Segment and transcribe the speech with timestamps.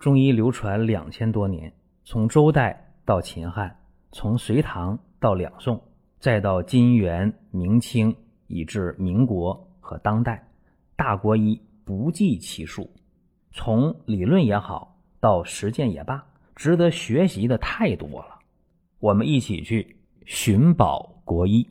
[0.00, 1.70] 中医流传两千多年，
[2.04, 3.76] 从周代到秦汉，
[4.12, 5.78] 从隋唐到两宋，
[6.18, 8.16] 再到金元明清，
[8.46, 10.42] 以至民国和当代，
[10.96, 12.90] 大国医不计其数。
[13.52, 16.24] 从理论也好，到实践也罢，
[16.56, 18.38] 值得学习的太多了。
[19.00, 21.66] 我们一起去寻宝国医。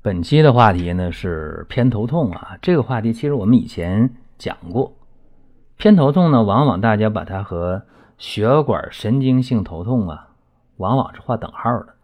[0.00, 4.96] 本期的话题呢是偏头痛啊，这个话题其实我们以前讲过。
[5.76, 7.82] 偏头痛呢，往往大家把它和
[8.16, 10.28] 血管神经性头痛啊，
[10.76, 11.94] 往往是划等号的。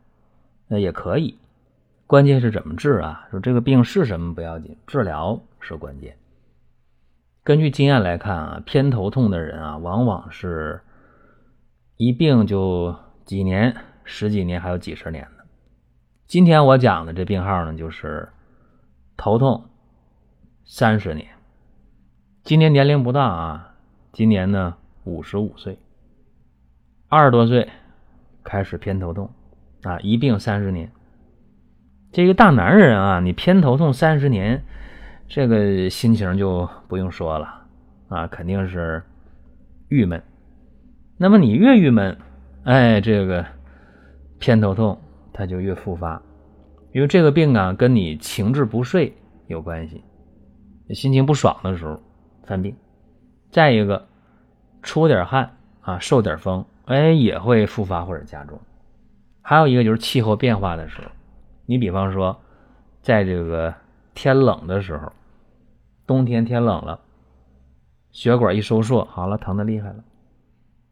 [0.68, 1.38] 那也可以，
[2.06, 3.26] 关键是怎么治啊？
[3.30, 6.16] 说这个病是什么不要紧，治疗是关键。
[7.42, 10.82] 根据经验来看啊，偏头痛的人啊，往往是
[11.96, 12.94] 一病就
[13.24, 15.44] 几年、十几年，还有几十年的。
[16.26, 18.28] 今天我讲的这病号呢，就是
[19.16, 19.64] 头痛
[20.64, 21.28] 三十年。
[22.42, 23.74] 今年年龄不大啊，
[24.12, 25.78] 今年呢五十五岁，
[27.08, 27.68] 二十多岁
[28.42, 29.30] 开始偏头痛
[29.82, 30.90] 啊，一病三十年。
[32.10, 34.64] 这个大男人啊，你偏头痛三十年，
[35.28, 37.46] 这个心情就不用说了
[38.08, 39.02] 啊，肯定是
[39.88, 40.20] 郁闷。
[41.18, 42.16] 那么你越郁闷，
[42.64, 43.44] 哎，这个
[44.38, 44.98] 偏头痛
[45.32, 46.20] 它就越复发，
[46.92, 49.14] 因为这个病啊跟你情志不睡
[49.46, 50.02] 有关系，
[50.94, 52.00] 心情不爽的时候。
[52.50, 52.74] 犯病，
[53.52, 54.08] 再一个，
[54.82, 58.58] 出点汗啊，受点风，哎，也会复发或者加重。
[59.40, 61.12] 还有一个就是气候变化的时候，
[61.64, 62.40] 你比方说，
[63.02, 63.72] 在这个
[64.14, 65.12] 天冷的时候，
[66.08, 66.98] 冬天天冷了，
[68.10, 70.02] 血管一收缩，好了，疼的厉害了。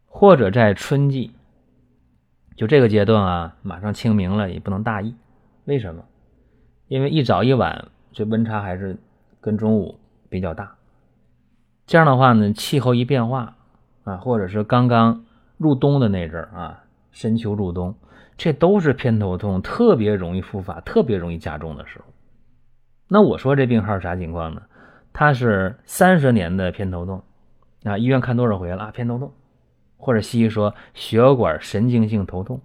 [0.07, 1.33] 或者在春季，
[2.55, 5.13] 就这个阶段啊，马上清明了，也不能大意。
[5.65, 6.05] 为什么？
[6.87, 8.97] 因为一早一晚这温差还是
[9.41, 10.78] 跟中午比较大。
[11.89, 13.57] 这样的话呢，气候一变化
[14.05, 15.25] 啊，或者是刚刚
[15.57, 17.95] 入冬的那阵儿啊，深秋入冬，
[18.37, 22.05] 这都是偏头痛特别容易复发、特别容易加重的时候。
[23.09, 24.61] 那我说这病号啥情况呢？
[25.15, 27.23] 他是三十年的偏头痛
[27.85, 28.93] 啊，医院看多少回了？
[28.93, 29.33] 偏头痛，
[29.97, 32.61] 或者西医说血管神经性头痛，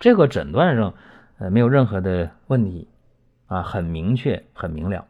[0.00, 0.94] 这个诊断上
[1.38, 2.88] 呃没有任何的问题
[3.46, 5.06] 啊，很明确、很明了。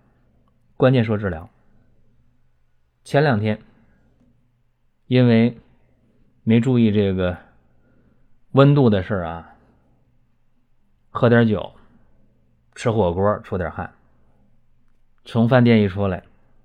[0.76, 1.48] 关键说治疗。
[3.04, 3.60] 前两天，
[5.06, 5.59] 因为
[6.42, 7.37] 没注意这个
[8.53, 9.54] 温度的事儿啊，
[11.10, 11.70] 喝点酒，
[12.75, 13.93] 吃火锅出点汗，
[15.26, 16.22] 从饭店一出来，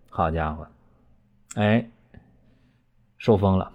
[0.09, 0.65] 好家伙，
[1.55, 1.89] 哎，
[3.17, 3.73] 受风了，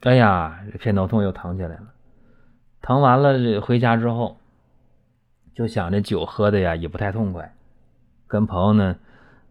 [0.00, 1.92] 哎呀，这偏头痛又疼起来了，
[2.80, 4.38] 疼完了这回家之后，
[5.54, 7.54] 就想着酒喝的呀也不太痛快，
[8.26, 8.98] 跟朋友呢。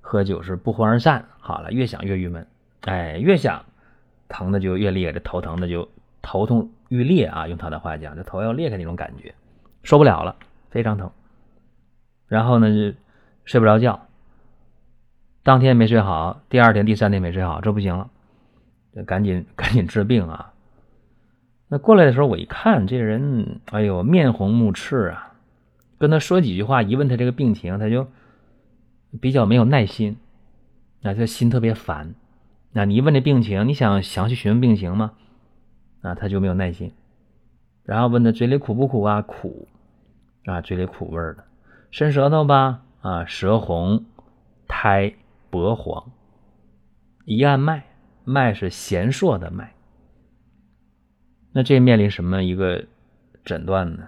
[0.01, 2.45] 喝酒是不欢而散，好了，越想越郁闷，
[2.81, 3.63] 哎，越想
[4.27, 5.87] 疼的就越厉害，这头疼的就
[6.21, 9.33] 头痛欲裂啊，用他的话讲，这头要裂开那种感觉，
[9.83, 10.35] 受不了了，
[10.69, 11.11] 非常疼。
[12.27, 12.97] 然后呢，就
[13.45, 14.07] 睡不着觉，
[15.43, 18.09] 当天没睡好，第二天、第三天没睡好，这不行了，
[18.93, 20.51] 这赶紧赶紧治病啊。
[21.69, 25.33] 那过来的时候，我一看这人，哎呦，面红目赤啊，
[25.97, 28.07] 跟他说几句话，一问他这个病情，他就。
[29.19, 30.17] 比较没有耐心，
[31.01, 32.15] 啊，他心特别烦，
[32.71, 35.13] 那你一问这病情，你想详细询问病情吗？
[36.01, 36.93] 啊，他就没有耐心。
[37.83, 39.21] 然后问他嘴里苦不苦啊？
[39.21, 39.67] 苦，
[40.45, 41.43] 啊，嘴里苦味儿的，
[41.89, 42.83] 伸舌头吧？
[43.01, 44.05] 啊，舌红，
[44.67, 45.13] 苔
[45.49, 46.11] 薄黄。
[47.25, 47.83] 一按脉，
[48.23, 49.73] 脉是弦硕的脉。
[51.51, 52.85] 那这面临什么一个
[53.43, 54.07] 诊断呢？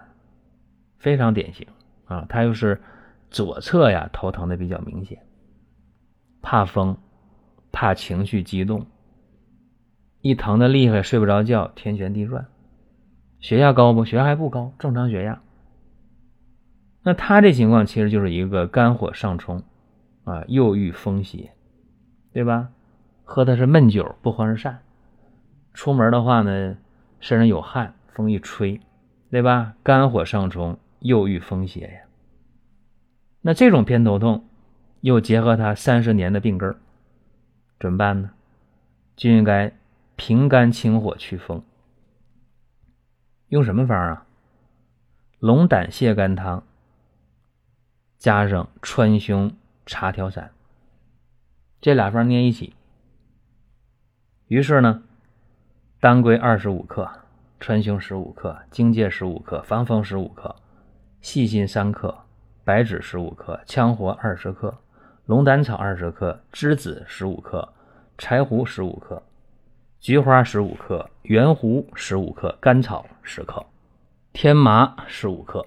[1.00, 1.68] 非常典型
[2.06, 2.81] 啊，他又是。
[3.34, 5.18] 左侧呀，头疼的比较明显，
[6.44, 6.96] 怕风，
[7.72, 8.86] 怕情绪激动，
[10.22, 12.46] 一疼的厉害，睡不着觉，天旋地转，
[13.40, 14.06] 血压高不？
[14.06, 15.42] 血压还不高，正常血压。
[17.02, 19.64] 那他这情况其实就是一个肝火上冲
[20.26, 21.54] 啊，又遇风邪，
[22.31, 22.69] 对吧？
[23.24, 24.84] 喝的是闷酒，不欢而散，
[25.74, 26.78] 出门的话呢，
[27.19, 28.80] 身上有汗，风一吹，
[29.31, 29.74] 对吧？
[29.81, 32.02] 肝火上冲，又遇风邪呀。
[33.45, 34.45] 那这种偏头痛，
[35.01, 36.75] 又结合他三十年的病根
[37.78, 38.31] 怎么办呢？
[39.18, 39.74] 就应该
[40.16, 41.62] 平肝清火祛风。
[43.50, 44.25] 用什么方啊？
[45.40, 46.63] 龙胆泻肝汤
[48.18, 49.54] 加上川芎
[49.86, 50.51] 茶调散，
[51.81, 52.74] 这俩方捏一起。
[54.48, 55.04] 于是呢，
[56.00, 57.12] 当归二十五克，
[57.60, 60.56] 川芎十五克，荆芥十五克，防风十五克，
[61.19, 62.23] 细辛三克。
[62.65, 64.74] 白芷十五克，羌活二十克，
[65.25, 67.68] 龙胆草二十克，栀子十五克，
[68.18, 69.21] 柴胡十五克，
[70.00, 73.65] 菊花十五克，圆胡十五克，甘草十克，
[74.31, 75.65] 天麻十五克。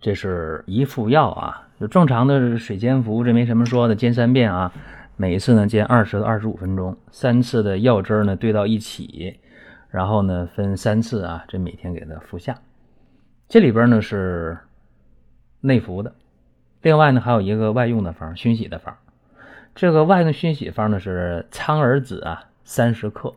[0.00, 4.72] 这是一副药啊，就正常的水煎服，这没什么说的，煎三遍啊，
[5.16, 9.40] 每一次呢煎二十到二十五分钟，三次的药汁呢兑到一起，
[9.90, 12.56] 然后呢分三次啊，这每天给它服下。
[13.48, 14.56] 这里边呢是
[15.60, 16.14] 内服的，
[16.86, 18.96] 另外呢还有一个外用的方，熏洗的方。
[19.74, 23.34] 这个外用熏洗方呢是苍耳子啊三十克，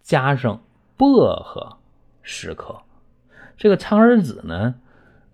[0.00, 0.62] 加上
[0.96, 1.76] 薄荷
[2.22, 2.80] 十克。
[3.58, 4.76] 这个苍耳子呢。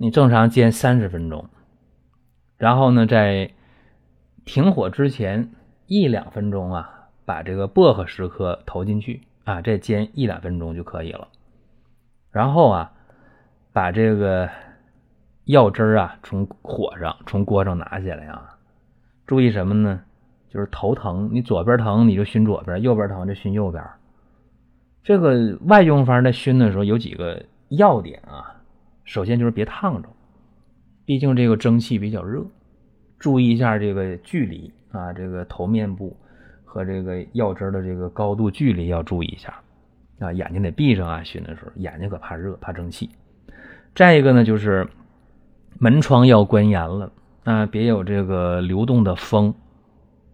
[0.01, 1.49] 你正常煎三十分钟，
[2.57, 3.51] 然后呢，在
[4.45, 5.51] 停火之前
[5.87, 11.27] 一两分钟啊，把这个薄荷十克投进去啊，再煎一两分钟就可以了。
[12.31, 12.93] 然后啊，
[13.73, 14.49] 把这个
[15.49, 18.59] 药汁儿啊从火上从锅上拿下来啊，
[19.27, 20.03] 注意什么呢？
[20.51, 23.83] 就是头疼，你左边疼你就熏左边，右边疼就熏右边。
[25.03, 28.57] 这个外用方在熏的时候有几个要点啊。
[29.05, 30.09] 首先就是别烫着，
[31.07, 32.45] 毕竟这个蒸汽比较热，
[33.19, 36.15] 注意一下这个距离啊，这个头面部
[36.63, 39.55] 和这个药汁的这个高度距离要注意一下
[40.19, 43.09] 啊，眼睛得闭上啊，熏的时候眼睛可怕热，怕蒸汽。
[43.95, 44.87] 再一个呢，就是
[45.79, 47.13] 门窗要关严了
[47.45, 49.55] 啊，别有这个流动的风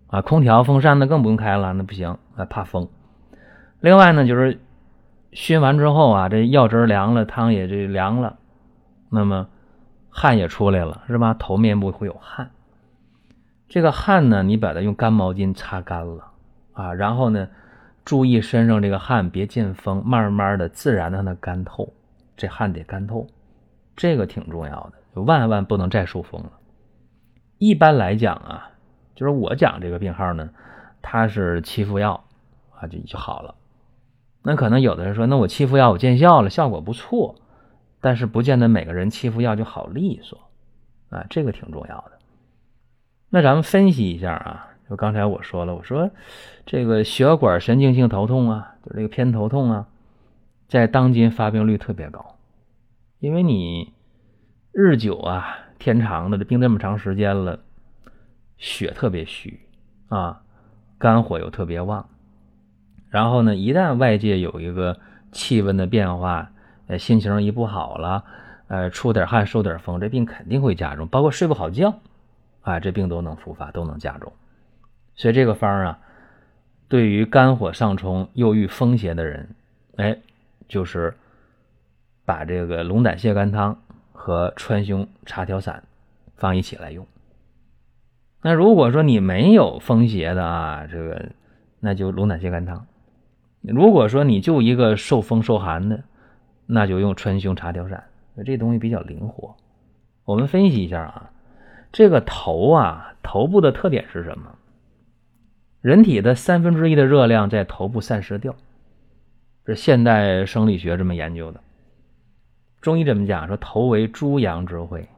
[0.09, 2.89] 啊，空调、风扇那更不用开了，那不行啊，怕风。
[3.81, 4.61] 另外呢，就是
[5.33, 8.39] 熏完之后啊，这药汁凉了，汤也这凉了。
[9.11, 9.47] 那么
[10.11, 11.35] 汗也出来了，是吧？
[11.35, 12.51] 头面部会有汗，
[13.69, 16.25] 这个汗呢，你把它用干毛巾擦干了
[16.73, 17.49] 啊，然后呢，
[18.05, 21.93] 注意身上这个汗别见风，慢慢的、自然的让它干透，
[22.37, 23.27] 这汗得干透，
[23.95, 26.53] 这个挺重要的，就万万不能再受风了。
[27.59, 28.71] 一般来讲啊，
[29.15, 30.51] 就是我讲这个病号呢，
[31.03, 32.25] 它是七副药
[32.75, 33.55] 啊就就好了。
[34.43, 37.37] 那可能有的人说，那我七副药我见效了，效果不错。
[38.01, 40.39] 但是不见得每个人七副药就好利索，
[41.09, 42.13] 啊，这个挺重要的。
[43.31, 46.11] 那咱们分析一下啊，就刚才我说了，我说
[46.67, 49.89] 这个血管神经性头痛啊，就这个偏头痛啊，
[50.69, 52.37] 在当今发病率特别高，
[53.21, 53.95] 因为你
[54.77, 57.61] 日久啊，天长的这病这么长时间了，
[58.59, 59.61] 血特别虚
[60.09, 60.43] 啊，
[60.99, 62.09] 肝火又特别旺，
[63.09, 64.99] 然后呢，一旦外界有一个
[65.31, 66.51] 气温的变化。
[66.87, 68.25] 呃，心情一不好了，
[68.67, 72.01] 呃，出点汗，受点风，这病肯定会加重，包括睡不好觉，
[72.61, 74.33] 啊，这病都能复发，都能加重。
[75.15, 75.99] 所以这个方啊，
[76.89, 79.55] 对于肝火上冲、又遇风邪的人，
[79.97, 80.19] 哎，
[80.69, 81.15] 就是
[82.27, 83.81] 把这个龙胆泻肝汤
[84.25, 85.83] 和川芎茶调散
[86.35, 87.07] 放一起来用。
[88.41, 91.27] 那如果说你没有风邪的啊，这个
[91.79, 92.87] 那就龙胆泻肝汤。
[93.61, 96.05] 如果说你就一个受风受寒的，
[96.65, 98.03] 那就用川芎茶调散，
[98.47, 99.55] 这东西比较灵活。
[100.25, 101.31] 我们分析一下啊，
[101.93, 104.55] 这个头啊，头部的特点是什么？
[105.83, 108.57] 人体的三分之一的热量在头部散失掉，
[109.67, 111.61] 是现代生理学这么研究的。
[112.85, 113.47] 中医这么讲？
[113.47, 115.09] 说头为诸阳之会，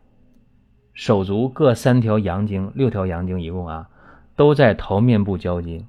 [0.94, 3.90] 手足各三条阳经，六条阳经一共啊，
[4.36, 5.84] 都在头面部交接，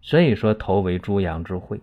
[0.00, 1.82] 所以说头为诸阳之会。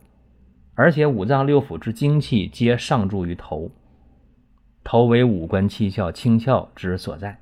[0.74, 3.70] 而且五脏六腑之精气皆上注于头，
[4.84, 7.38] 头为五官七窍清窍之所在。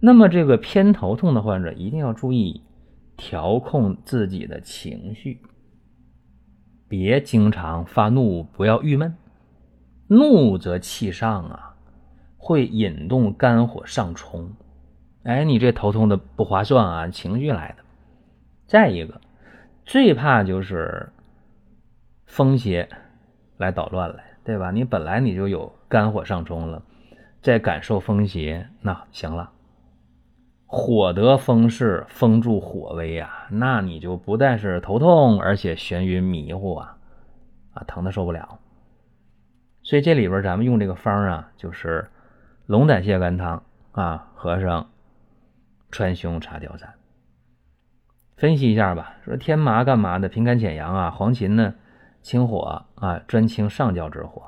[0.00, 2.62] 那么这个偏头痛的患者一定要注意
[3.16, 5.40] 调控自己的情绪，
[6.88, 9.14] 别经常发怒，不要郁闷。
[10.08, 11.74] 怒则气上啊，
[12.36, 14.50] 会引动肝火上冲。
[15.24, 17.84] 哎，你这头痛的不划算啊，情绪来的。
[18.66, 19.20] 再一个，
[19.84, 21.10] 最怕就是。
[22.28, 22.88] 风邪
[23.56, 24.72] 来捣乱了，对吧？
[24.72, 26.82] 你本来你就有肝火上冲了，
[27.40, 29.52] 再感受风邪，那行了。
[30.66, 36.98] 火得风势，风助火威啊，那你就不但是头痛，而且眩晕迷糊啊，
[37.74, 38.58] 啊，疼的受不了。
[39.86, 42.10] 所以这里边咱们用这个方啊，就是
[42.66, 43.62] 龙胆泻肝汤
[43.92, 44.90] 啊，和上
[45.92, 46.94] 川芎茶调散。
[48.36, 50.28] 分析一下吧，说天麻干嘛的？
[50.28, 51.72] 平肝潜阳啊，黄芩呢？
[52.20, 54.42] 清火啊，专清上焦之火；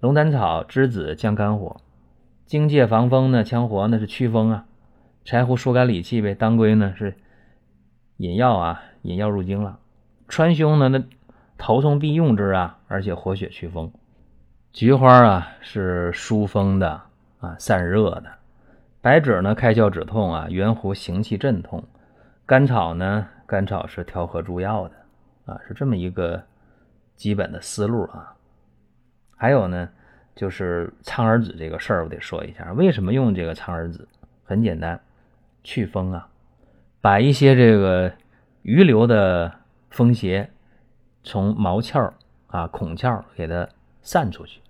[0.00, 1.76] 龙胆草、栀子降肝火；
[2.44, 4.64] 荆芥防风呢，羌活呢是祛风啊；
[5.24, 7.14] 柴胡疏肝理气呗；当归呢是
[8.16, 9.76] 引药啊，引药入经了；
[10.26, 11.04] 川芎呢，那
[11.56, 13.92] 头痛必用之啊，而且活血祛风；
[14.74, 17.00] 菊花啊是疏风的
[17.38, 18.24] 啊，散热的；
[19.00, 21.80] 白芷呢开窍止痛啊，圆胡行气镇痛；
[22.44, 24.94] 甘草呢，甘草是调和诸药的。
[25.46, 26.42] 啊，是这么一个
[27.14, 28.34] 基本的思路啊。
[29.36, 29.88] 还有呢，
[30.34, 34.08] 就是苍耳子这个事儿，我得说一下，为什么用这个苍耳子？
[34.42, 35.00] 很简单，
[35.62, 36.26] 祛风啊，
[37.00, 38.12] 把一些这个
[38.62, 39.52] 余留的
[39.90, 40.50] 风邪
[41.22, 42.10] 从毛窍
[42.48, 43.68] 啊、孔窍给它
[44.02, 44.60] 散出去，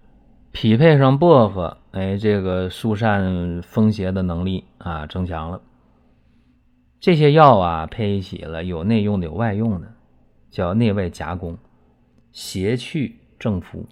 [0.54, 5.61] 匹配上薄荷，哎，这个疏散风邪的能力啊增强了。
[7.00, 9.88] 这些药啊配一起了，有内用的，有外用的，
[10.52, 11.58] 叫内外夹攻，
[12.30, 13.84] 邪去正服。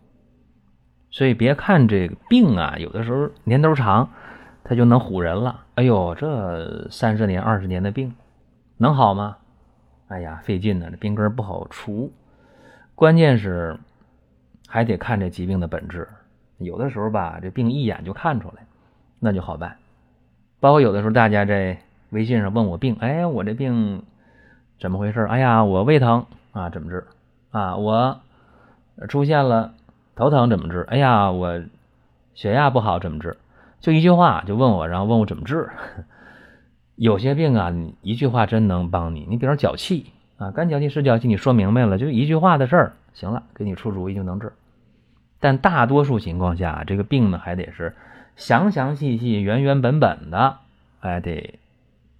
[1.10, 4.08] 所以别看这个病啊，有的时候年头长，
[4.62, 5.64] 它就能唬人了。
[5.74, 8.14] 哎呦，这三十年、二十年的病，
[8.76, 9.36] 能好吗？
[10.06, 12.12] 哎呀，费劲呢，这病根不好除。
[12.94, 13.76] 关键是
[14.68, 16.06] 还得看这疾病的本质。
[16.64, 18.64] 有的时候吧，这病一眼就看出来，
[19.20, 19.76] 那就好办。
[20.60, 21.78] 包括有的时候大家在。
[22.12, 24.02] 微信上问我病，哎，我这病
[24.78, 25.22] 怎么回事？
[25.22, 27.06] 哎呀，我胃疼啊，怎么治？
[27.50, 28.20] 啊，我
[29.08, 29.72] 出现了
[30.14, 30.82] 头疼，怎么治？
[30.90, 31.62] 哎呀，我
[32.34, 33.38] 血压不好，怎么治？
[33.80, 35.70] 就一句话就问我，然后问我怎么治。
[36.96, 39.26] 有些病啊，你一句话真能帮你。
[39.30, 44.52] 你比如脚气啊，干脚气湿脚气，你说明白了，就一句话的事儿，行了，给你出主意就能治。
[45.42, 47.94] 但大多数情况下，这个病呢，还得是
[48.36, 50.56] 详详细细、原原本本的，
[51.00, 51.58] 哎，得。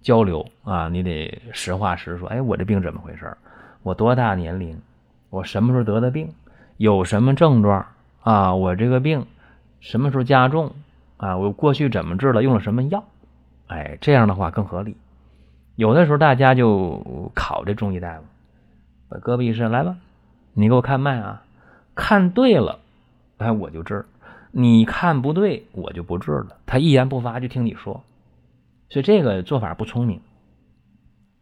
[0.03, 2.27] 交流啊，你得实话实说。
[2.27, 3.37] 哎，我这病怎么回事？
[3.83, 4.81] 我多大年龄？
[5.29, 6.33] 我什么时候得的病？
[6.75, 7.85] 有什么症状
[8.21, 8.53] 啊？
[8.53, 9.25] 我这个病
[9.79, 10.73] 什么时候加重
[11.15, 11.37] 啊？
[11.37, 12.43] 我过去怎么治了？
[12.43, 13.05] 用了什么药？
[13.67, 14.97] 哎，这样的话更合理。
[15.77, 18.25] 有的时候大家就考这中医大夫，
[19.07, 19.95] 把胳膊一伸，来吧，
[20.51, 21.43] 你给我看脉啊，
[21.95, 22.79] 看对了，
[23.43, 24.05] 哎，我就治；
[24.51, 26.57] 你看不对，我就不治了。
[26.65, 28.03] 他一言不发，就听你说。
[28.89, 30.21] 所以这个做法不聪明，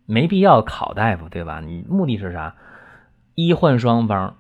[0.06, 1.60] 没必要考大夫，对吧？
[1.60, 2.56] 你目的是啥？
[3.36, 4.36] 医患双方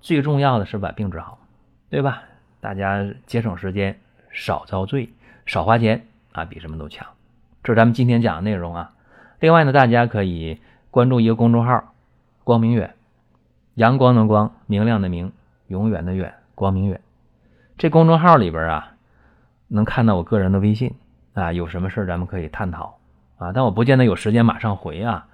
[0.00, 1.38] 最重要的是把病治好，
[1.90, 2.22] 对吧？
[2.60, 3.98] 大家节省时间，
[4.30, 5.10] 少遭罪，
[5.44, 7.06] 少花钱啊，比什么都强。
[7.62, 8.92] 这是咱们今天讲的内容啊。
[9.40, 11.92] 另外呢，大家可以关注一个公众号
[12.44, 12.94] “光明远”，
[13.74, 15.32] 阳光的光，明亮的明，
[15.66, 17.00] 永远的远，光明远。
[17.76, 18.92] 这公众号里边啊，
[19.66, 20.94] 能看到我个人的微信。
[21.34, 22.98] 啊，有什么事咱们可以探讨
[23.38, 25.26] 啊，但我不见得有时间马上回啊，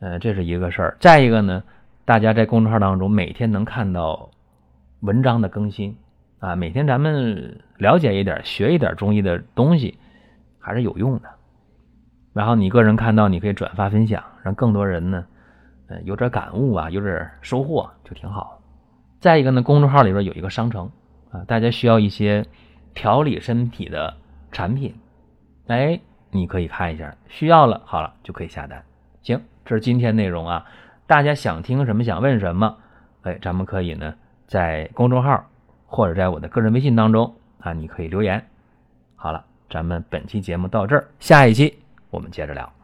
[0.00, 0.96] 呃，这是一个事儿。
[0.98, 1.62] 再一个呢，
[2.06, 4.30] 大家在公众号当中每天能看到
[5.00, 5.96] 文章的更新
[6.40, 9.98] 啊，每天咱们了解一点、学一点中医的东西
[10.58, 11.28] 还是有用的。
[12.32, 15.24] 然后你个人看到，你可以转发分享，让更多人呢，
[15.88, 18.57] 呃，有点感悟啊，有点收获就挺好。
[19.20, 20.90] 再一个呢，公众号里边有一个商城
[21.30, 22.46] 啊，大家需要一些
[22.94, 24.16] 调理身体的
[24.52, 24.94] 产品。
[25.66, 28.84] 哎，你可以看一下，需要了，好了就可以下单。
[29.22, 30.64] 行，这是今天内容啊。
[31.06, 32.76] 大家想听什么，想问什么，
[33.22, 34.14] 哎，咱们可以呢
[34.46, 35.46] 在公众号
[35.86, 38.46] 或者在我的个人微信当中啊，你可以留言。
[39.16, 41.78] 好了，咱们本期节目到这儿，下一期
[42.10, 42.77] 我们接着聊。